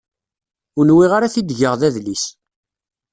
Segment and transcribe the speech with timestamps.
[0.77, 2.25] Ur nwiɣ ara ad t-id-geɣ d adlis.